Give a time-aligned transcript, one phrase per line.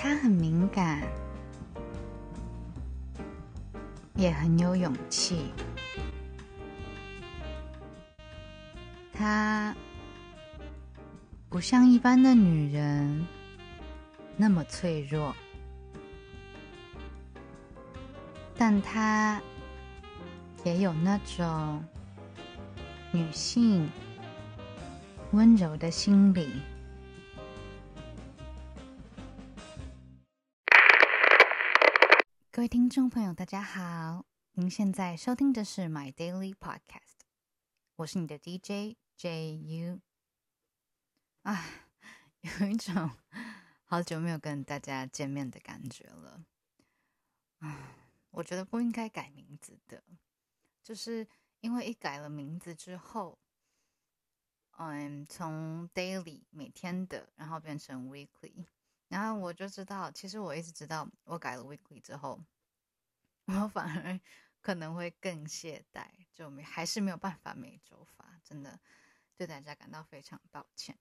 [0.00, 1.02] 他很敏感，
[4.14, 5.52] 也很有勇气。
[9.12, 9.74] 他
[11.48, 13.26] 不像一般的女人
[14.36, 15.34] 那么脆弱，
[18.56, 19.42] 但她
[20.64, 21.84] 也有那种
[23.10, 23.90] 女性
[25.32, 26.48] 温柔的心理。
[32.58, 37.20] 各位听众朋友，大家好，您现在收听的是 My Daily Podcast，
[37.94, 38.96] 我是你的 DJ。
[39.16, 40.00] J.U.
[41.42, 41.64] 啊，
[42.42, 43.12] 有一种
[43.84, 46.44] 好久没有跟大家见面的感觉了。
[47.60, 47.94] 啊，
[48.30, 50.02] 我觉得不应该改名字的，
[50.82, 51.28] 就是
[51.60, 53.38] 因为一改了名字之后，
[54.78, 58.66] 嗯，从 Daily 每天的，然后变成 Weekly，
[59.08, 62.40] 然后我就知道，其实我一直知道，我改了 Weekly 之后，
[63.46, 64.20] 我反而
[64.60, 68.78] 可能会更懈怠，就没还是没有办法每周发，真的。
[69.36, 70.98] 对大家感到非常抱歉。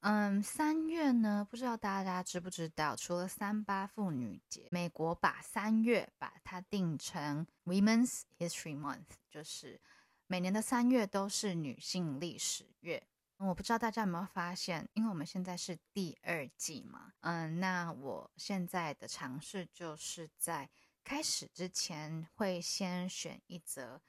[0.00, 9.80] 嗯，三月呢，不知道大家知不知道，除了三八妇女节，美国把三月把它定成 Women's History Month，就是
[10.26, 13.06] 每年的三月都是女性历史月。
[13.46, 20.70] 我不知道大家有没有发现，因为我们现在是第二季嘛，嗯，那我现在的尝试就是在
[21.04, 24.00] 开始之前会先选一则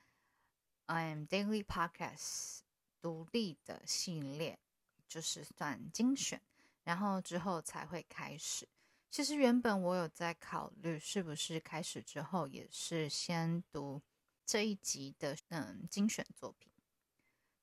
[0.85, 2.59] 嗯 Daily Podcast。
[3.03, 4.57] 独立的系列
[5.09, 6.41] 就是算精选，
[6.85, 8.65] 然后之后才会开始。
[9.11, 14.01] 其实原本我有在考虑，是不是开始之后也是先读
[14.45, 16.71] 这一集的嗯精选作品，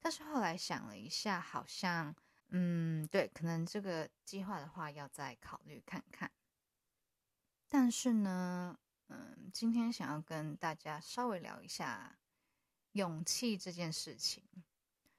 [0.00, 2.14] 但是后来想了一下，好像
[2.48, 6.30] 嗯对，可能这个计划的话要再考虑看看。
[7.68, 8.76] 但是呢，
[9.08, 12.18] 嗯，今天想要跟大家稍微聊一下
[12.92, 14.42] 勇气这件事情。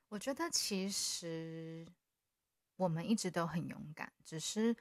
[0.09, 1.88] 我觉得其实
[2.75, 4.75] 我们一直都很勇敢，只是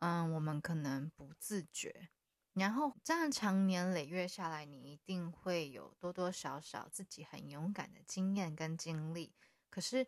[0.00, 2.08] 嗯，我们可能不自觉。
[2.54, 9.34] 然后这样长年累月下来，你一定会有多多少少自己很勇敢的经验跟经历。
[9.68, 10.06] 可是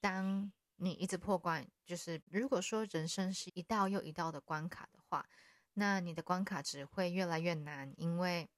[0.00, 5.28] 当你一直破关，就是如果说人生是一道又一道的关卡的话，
[5.74, 8.48] 那你的关卡只会越来越难，因为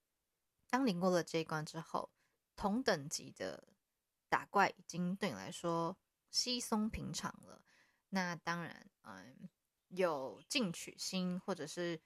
[0.69, 2.11] 当你过了这一关之后，
[2.57, 3.69] 同等级的。
[4.31, 5.97] 打怪已经对你来说
[6.31, 7.63] 稀松平常了，
[8.11, 9.49] 那当然，嗯，
[9.89, 11.99] 有进取心或者是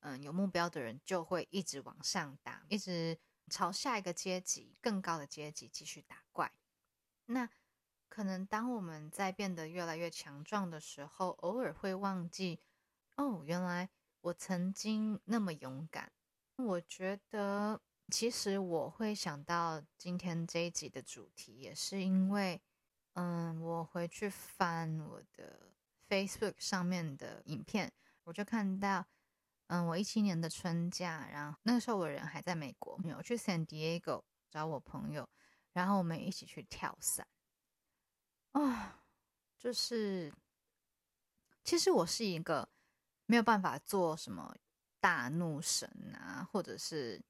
[0.00, 6.52] 嗯有目标的人就会一直往上打，一直朝下一个阶级更高的阶级继续打怪。
[7.26, 7.48] 那
[8.08, 12.60] 可能当我们在变得越来越强壮的时候，偶尔会忘记，
[13.16, 13.88] 哦，原来
[14.20, 16.12] 我曾经那么勇敢。
[16.56, 17.80] 我觉得。
[18.10, 22.58] 其实我会想到今天这一集的主题，也是因为，
[23.12, 25.74] 嗯，我回去翻我的
[26.08, 27.92] Facebook 上面的影片，
[28.24, 29.04] 我就看到，
[29.68, 35.26] 嗯，我一七年的春假，然后那个时候我人还在美国，没有去 San Diego 找我朋友，
[35.72, 37.26] 然后我们一起去跳伞，
[38.52, 39.02] 啊，
[39.56, 40.32] 就是，
[41.64, 42.68] 其实我是一个
[43.26, 44.54] 没有办法做什么
[45.00, 47.22] 大怒神啊，或者是。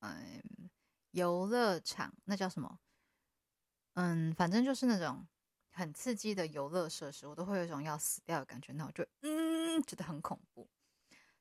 [0.00, 0.70] 嗯，
[1.10, 2.78] 游乐场那叫什么？
[3.94, 5.26] 嗯，反正就是那种
[5.72, 10.70] 很刺激的游乐设施，我都会有一种要死掉的感觉，那我就嗯觉得很恐怖。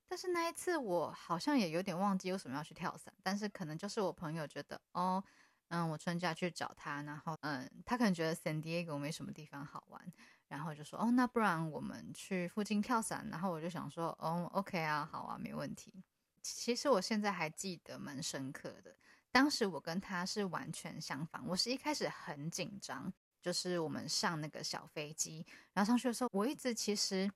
[0.07, 5.23] 但是那一次我好像也有点忘记为什么要去跳伞，但是可能就是我朋友觉得哦，
[5.67, 10.01] 嗯，我春假去找他，然后嗯，他可能觉得 San Diego 没什么地方好玩，
[10.47, 16.03] 然后就说哦，那不然我们去附近跳伞，然后我就想说哦，OK 啊，好啊，没问题。
[16.41, 18.95] 其实我现在还记得蛮深刻的，
[19.29, 21.45] 当时我跟他是完全相反。
[21.45, 27.29] 我是一开始很紧张，就是我们上那个小飞机，然后上去的时候，我一直其实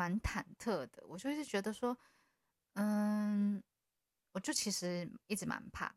[0.00, 1.04] 蛮忐忑的。
[1.06, 1.94] 我就一直觉得说，
[2.72, 3.62] 嗯，
[4.32, 5.94] 我就其实一直蛮怕。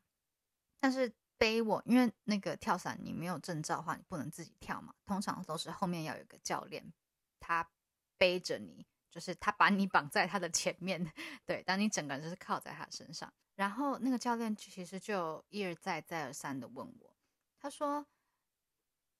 [0.81, 6.93] 但是背我，因为那个跳伞你没有证照的话，你不能自己跳嘛，通常都是后面要有个教练，
[7.39, 7.69] 他
[8.17, 8.85] 背着你。
[9.09, 10.99] 就是他把你绑在他的前面，
[11.45, 17.15] 对，当你整个人就是靠在他身上，然后那个教练其实就一而再再而三的问我，
[17.59, 18.07] 他说：“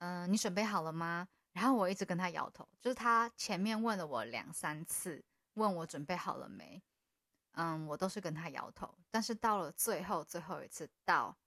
[0.02, 5.24] 嗯，你准备好了吗？”然后我一直跟他摇头，就是他前面问了我两三次，
[5.54, 6.84] 问我准备好了没，
[7.54, 11.38] 嗯，我都是跟他摇头，但是到了最后最后一次到，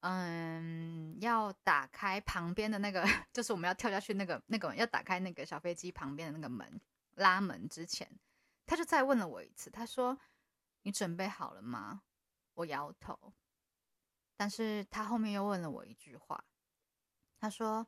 [0.00, 3.02] 嗯，要打开旁边的那个，
[3.32, 6.80] 就是我们要跳下去那个那个要打开那个小飞机旁边的那个门。
[7.14, 8.06] 拉门之前，
[8.66, 10.18] 他就再问了我一次，他说
[10.84, 12.02] ：“你准备好了吗？”
[12.52, 13.32] 我摇头，
[14.36, 16.44] 但是他后面又问了我一句话，
[17.40, 17.86] 他说：“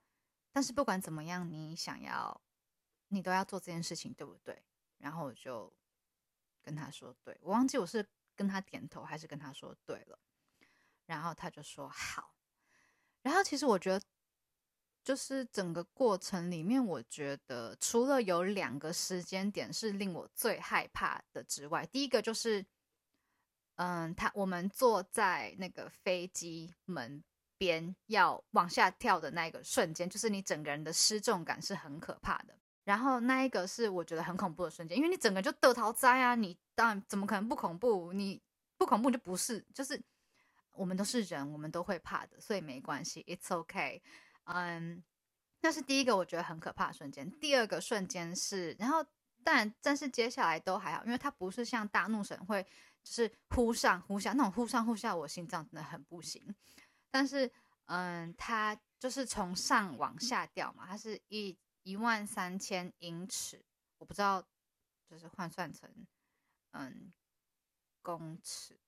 [0.59, 2.41] 但是不管怎么样，你想要，
[3.11, 4.61] 你都要做这件事情，对不对？”
[4.99, 5.73] 然后我就
[6.61, 10.19] 跟他说：“对。”我忘记我是跟他点头还是跟他说对了，
[11.07, 12.35] 然后他就说：“好。”
[13.23, 14.05] 然后其实我觉得。
[15.05, 22.67] 就是整个过程里面，我觉得除了有两个时间点是令我最害怕的之外，第一个就是，
[23.77, 27.25] 嗯，他我们坐在那个飞机门
[27.59, 32.57] 边要往下跳的那个瞬间，就是你整个人的失重感是很可怕的。
[32.85, 38.15] 然后那一个是我觉得很恐怖的瞬间，因为你整个就得逃灾啊，你当然怎么可能不恐怖？
[38.15, 38.41] 你
[38.79, 40.01] 不恐怖就不是，就是
[40.73, 44.03] 我们都是人，我们都会怕的，所以没关系，It's OK。
[44.45, 45.05] 嗯，
[45.61, 47.31] 那是第一个我觉得很可怕的瞬间。
[47.39, 49.05] 第二个瞬间是，然后
[49.45, 52.63] 但但是接下来都还好，因为它不是像大怒神会
[53.03, 56.43] 就是忽上忽下那种忽上忽下，我心脏真的很不行。
[57.11, 57.51] 但是
[57.87, 63.65] 嗯，它就是从上往下掉嘛，它是一一万三千英尺，
[63.99, 64.43] 我不知道
[65.07, 65.91] 就是换算成
[66.73, 67.13] 嗯
[68.03, 68.79] 公尺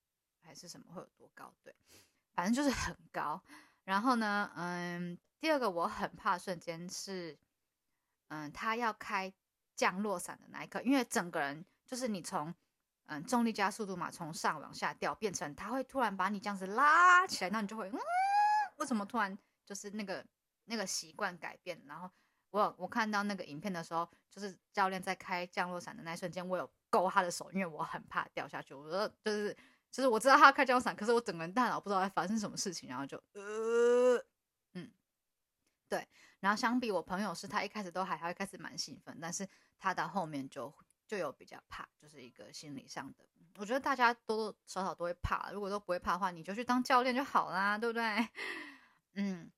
[0.40, 1.75] 还是什么会有多高，对，
[2.32, 3.43] 反正就是很高。
[3.84, 5.19] 然后呢，嗯。
[5.40, 7.34] 第二个我很怕瞬间是，
[8.28, 9.32] 嗯，他要开
[9.75, 12.55] 降落伞的那一刻，因为整个人就是你从，
[13.10, 17.98] 嗯，重力加速度嘛，从上往下掉，变成他会突然把你这样子拉起来，那你就会，嗯，
[18.76, 19.36] 为什么突然
[19.66, 20.24] 就是那个
[20.66, 21.82] 那个习惯改变？
[21.86, 22.08] 然后
[22.50, 28.72] 我我看到那个影片的时候，就是教练在开降落伞的那一瞬间，我有勾他的手，因为我很怕掉下去。
[28.72, 29.56] 我说就是
[29.90, 34.24] 就是我知道他开降落伞，可是我整个人大脑不知道在发生什么事情，然后就呃。
[34.74, 34.88] 嗯
[35.88, 36.06] 对，
[36.38, 39.48] 然后相比我朋友是，他一开始都还还开始蛮兴奋，但是
[39.80, 40.72] 他到后面就
[41.10, 43.28] 就有比较怕，就是一个心理上的。
[43.56, 48.28] 我觉得大家多多少少都会怕，如果都不会怕的话，你就去当教练就好啦，对不对？
[49.14, 49.50] 嗯，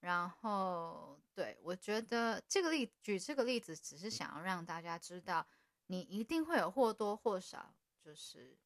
[0.00, 5.46] 然后对我觉得这个例举这个例子，只是想要让大家知道，
[5.86, 7.74] 你一定会有或多或少
[8.04, 8.58] 就是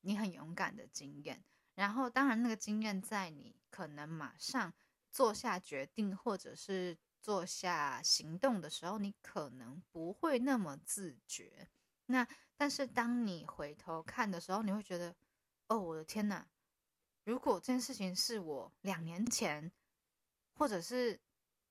[0.00, 1.44] 你很勇敢的经验，
[1.74, 4.72] 然后当然那个经验在你可能马上。
[5.14, 11.68] 做下决定或者是做下行动的时候，你可能不会那么自觉。
[12.06, 12.26] 那
[12.56, 15.14] 但是当你回头看的时候，你会觉得，
[15.68, 16.46] 哦，我的天哪！
[17.24, 19.70] 如果这件事情是我两年前，
[20.54, 21.20] 或者是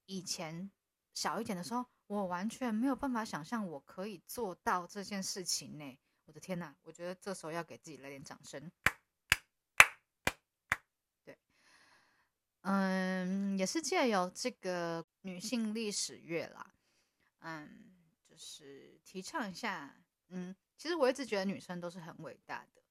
[0.06, 0.72] 以前
[1.14, 6.00] 小一点的时候，我完全没有办法想象我可以做到这件事情呢。
[6.26, 6.74] 我的天哪！
[6.84, 8.72] 我觉得这时候要给自己来点掌声。
[11.26, 11.38] 对
[12.62, 16.74] 嗯，也是借由这个女性历史月啦，
[17.40, 17.94] 嗯，
[18.26, 22.82] 就是提倡一下，嗯，其实我一直觉得女生都是很伟大的。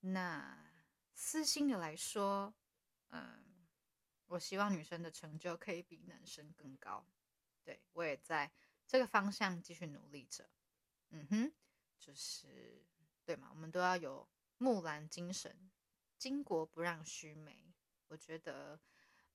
[0.00, 0.56] 那
[1.14, 2.52] 私心的来说，
[3.10, 3.66] 嗯，
[4.26, 7.06] 我希望女生的成就可以比男生更高。
[7.62, 8.52] 对我也在
[8.86, 10.50] 这个方向继续努力着。
[11.10, 11.52] 嗯哼，
[11.98, 12.84] 就是
[13.24, 14.28] 对嘛，我们都要有
[14.58, 15.70] 木兰精神，
[16.18, 17.72] 巾帼不让须眉。
[18.08, 18.78] 我觉得，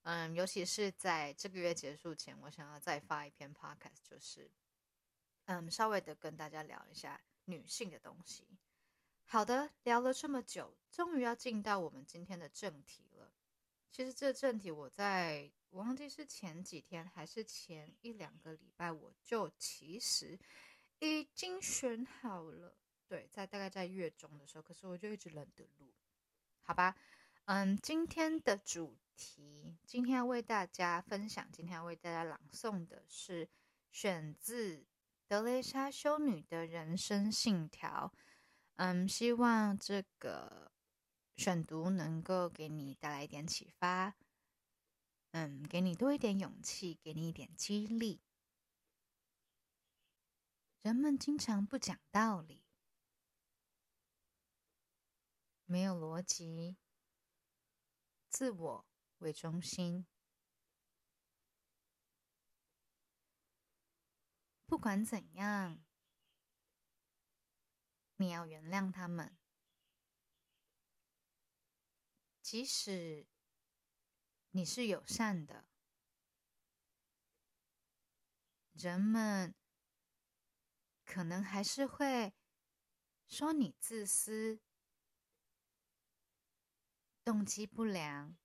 [0.04, 4.50] 嗯，尤其是在这个月结束前，我想要再发一篇 podcast，就是，
[5.46, 8.48] 嗯，稍微的跟大家聊一下女性的东西。
[9.25, 13.32] 好的，聊了这么久，终于要进到我们今天的正题了。
[13.91, 20.39] 其实这正题我在我忘记是前几天还是前一两个礼拜，我就其实
[21.00, 22.75] 已经选好了。
[23.08, 25.94] 对，在大概在月中的时候，可是我就一直懒得录，
[26.62, 26.96] 好吧。
[27.50, 33.50] 嗯，今天的主题，今天要为大家分享，今天要为大家朗诵的是
[33.91, 34.86] 选自
[35.27, 38.13] 德蕾莎修女的人生信条。
[38.75, 40.72] 嗯，希望这个
[41.38, 44.15] 选读能够给你带来一点启发，
[45.32, 48.22] 嗯，给你多一点勇气，给你一点激励。
[50.84, 52.62] 人们经常不讲道理，
[55.65, 56.77] 没有逻辑。
[58.29, 60.05] 自我为中心，
[64.65, 65.83] 不管怎样，
[68.17, 69.36] 你要原谅他们。
[72.41, 73.27] 即使
[74.51, 75.67] 你是友善的，
[78.74, 79.55] 人们
[81.03, 82.33] 可能还是会
[83.27, 84.62] 说你自私。
[87.29, 88.36] 动机不良，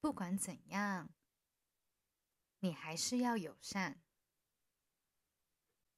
[0.00, 1.14] 不管怎样，
[2.58, 4.02] 你还是要友善。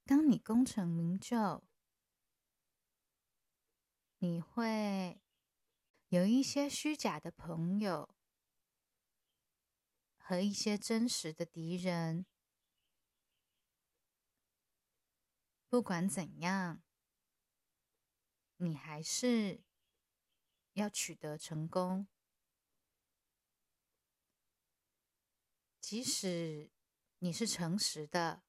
[0.05, 1.65] 当你功成名就，
[4.19, 5.21] 你会
[6.11, 8.15] 有一些虚假的朋友
[10.17, 12.25] 和一些真实的敌人。
[15.69, 16.84] 不管怎样，
[18.57, 19.63] 你还是
[20.73, 22.07] 要取得成功。
[25.81, 26.71] 即使
[27.19, 28.43] 你是诚实的、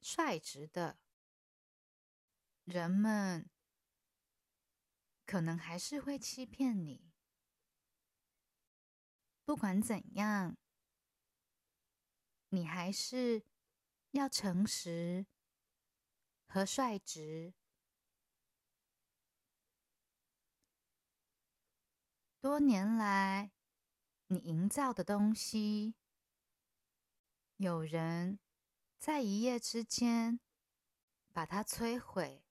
[0.00, 0.98] 率直的，
[2.64, 3.48] 人们
[5.24, 7.10] 可能还是会欺骗你。
[9.44, 10.56] 不管怎样，
[12.50, 13.44] 你还是
[14.10, 15.26] 要诚实
[16.46, 17.54] 和率直。
[22.42, 23.52] 多年来。
[24.26, 25.94] 你营造的东西，
[27.58, 28.40] 有人
[28.98, 30.40] 在一夜之间
[31.32, 32.42] 把它摧毁。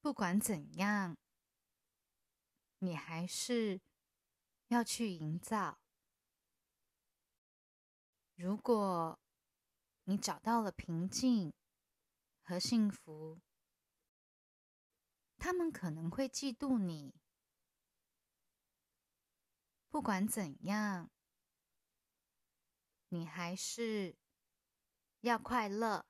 [0.00, 1.18] 不管怎样，
[2.78, 3.82] 你还是
[4.68, 5.80] 要去营造。
[8.36, 9.18] 如果
[10.04, 11.52] 你找到了平静
[12.40, 13.40] 和幸福，
[15.36, 17.12] 他们可能会嫉妒你。
[19.96, 21.10] 不管怎样，
[23.08, 24.14] 你还是
[25.22, 26.04] 要快乐。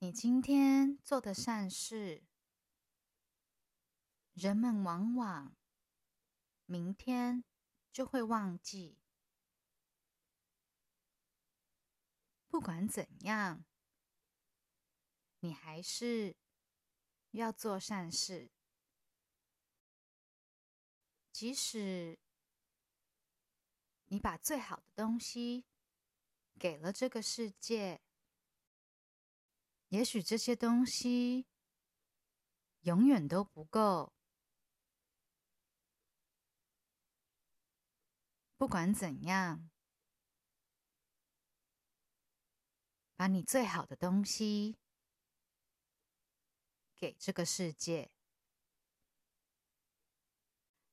[0.00, 2.24] 你今天做的善事，
[4.32, 5.54] 人们往往
[6.66, 7.44] 明天
[7.92, 8.98] 就会忘记。
[12.48, 13.64] 不管怎样，
[15.38, 16.36] 你还是
[17.30, 18.50] 要做善事。
[21.40, 22.18] 即使
[24.08, 25.64] 你把最好的东西
[26.58, 28.02] 给了这个世界，
[29.88, 31.46] 也许这些东西
[32.80, 34.12] 永远都不够。
[38.58, 39.70] 不管怎样，
[43.16, 44.76] 把你最好的东西
[46.94, 48.10] 给这个世界。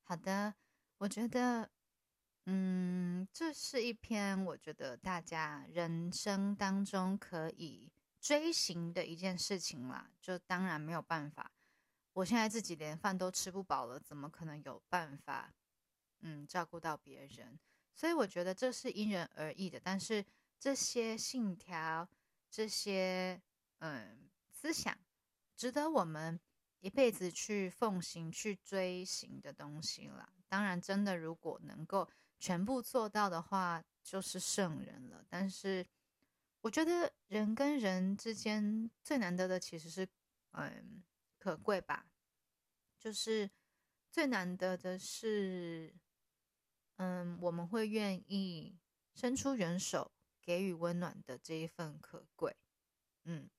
[0.10, 0.54] 好的，
[1.00, 1.70] 我觉得，
[2.46, 10.10] 嗯，这是一篇我觉得大家人生当中可以追寻的一件事情啦。
[10.22, 11.52] 就当然没有办法，
[12.14, 15.54] 我现在自己连饭都吃不饱了，怎么可能有办法，
[16.22, 17.60] 嗯，照顾到别人？
[17.94, 19.78] 所以我觉得这是因人而异的。
[19.78, 20.24] 但是
[20.58, 22.08] 这些信条、
[22.50, 23.42] 这些
[23.80, 24.98] 嗯思想，
[25.58, 26.40] 值得我们。
[26.80, 30.32] 一辈子去奉行、去追寻的东西啦。
[30.48, 32.08] 当然，真的如果能够
[32.40, 35.26] 全部做到的话，就是圣人了。
[35.28, 35.86] 但是，
[36.62, 40.08] 我觉得人跟人之间最难得的其实是，
[40.52, 41.04] 嗯，
[41.38, 42.06] 可贵吧。
[43.00, 43.50] 就是
[44.12, 45.94] 最难得的是，
[46.98, 48.78] 嗯，我们会愿意
[49.14, 52.56] 伸出援手，给予温暖的这一份可贵。
[53.24, 53.50] 嗯，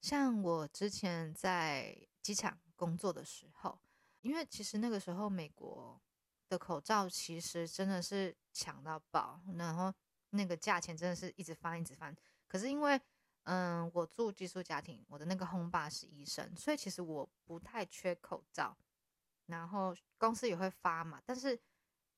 [0.00, 2.08] 像我之前在。
[2.22, 3.78] 机场工作的时候，
[4.20, 6.00] 因为其实那个时候美国
[6.48, 9.92] 的口罩其实真的是抢到爆，然后
[10.30, 12.14] 那个价钱真的是一直翻一直翻。
[12.46, 13.00] 可是因为
[13.44, 18.76] 嗯，我住寄宿家庭，我的那个 home 爸是医生，所以其实我不太缺口罩。
[19.46, 21.58] 然后公司也会发嘛，但是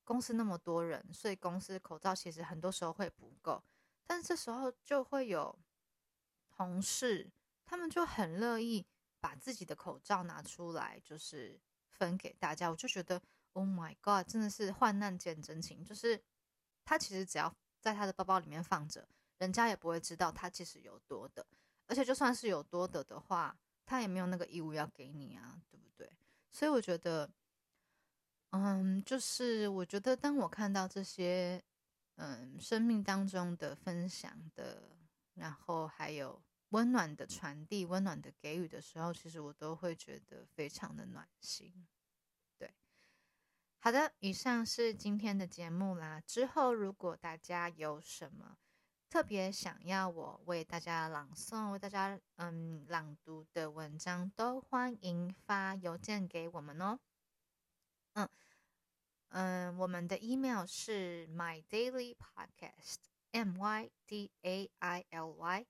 [0.05, 3.63] 公司那么多人，所以公司口罩其实很多时候会不够。
[4.05, 5.59] 但是这时候就会有
[6.51, 7.31] 同事，
[7.65, 8.85] 他们就很乐意。
[9.23, 15.85] 把自己的口罩拿出来，就是分给大家，我就觉得，Oh my God，真的是患难见真情。
[15.85, 16.21] 就是
[16.85, 21.47] 他其实只要在他的包包里面放着，人家也不会知道他其实有多的。
[21.87, 26.11] 而且就算是有多的的话，他也没有那个义务要给你啊，对不对？
[26.51, 27.31] 所以我觉得，
[28.51, 31.63] 嗯，就是我觉得当我看到这些，
[32.17, 34.97] 嗯，生命当中的分享的，
[35.35, 36.43] 然后还有。
[36.73, 41.87] 温暖的传递，温暖的给予的时候，其实我都会觉得非常的暖心。
[42.59, 42.75] 对，
[43.79, 46.21] 好的，以上是今天的节目啦。
[46.27, 48.57] 之后如果大家有什么
[49.11, 56.99] 特别想要我为大家朗诵、为大家嗯朗读的文章，都欢迎发邮件给我们哦。
[58.15, 58.29] 嗯
[59.29, 62.97] 嗯，我们的 email 是 my daily podcast
[63.31, 65.67] m y d a i l y。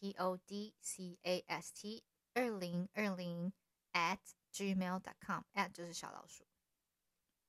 [0.00, 2.02] Podcast
[2.34, 3.52] 二零二零
[3.92, 4.18] at
[4.52, 6.44] gmail dot com at 就是小老鼠，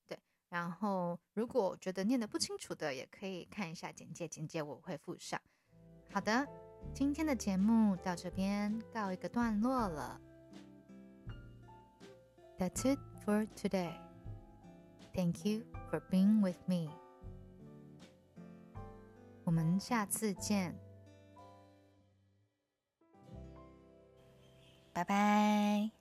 [0.08, 5.40] 对，然后如果觉得念的不清楚的，也可以看一下简介，简介我会附上。
[6.12, 6.48] 好的，
[6.94, 10.20] 今天的节目到这边告一个段落了。
[12.58, 13.94] That's it for today.
[15.14, 16.90] Thank you for being with me.
[19.44, 20.76] 我们下次见，
[25.00, 25.99] 拜拜。